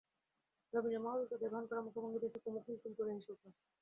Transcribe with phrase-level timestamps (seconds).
[0.73, 3.45] নবীনের মহা বিপদের ভান করা মুখভঙ্গি দেখে কুমু খিল খিল করে হেসে উঠল।